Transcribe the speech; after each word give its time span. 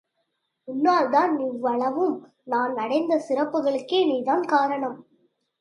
உன்னால் 0.67 1.09
தான் 1.09 1.39
இவ்வளவும் 1.39 2.15
நான் 2.43 2.73
அடைந்த 2.77 3.15
சிறப்புகளுக்கே 3.27 3.99
நீ 4.05 4.17
தான் 4.23 4.45
காரணம். 4.45 4.97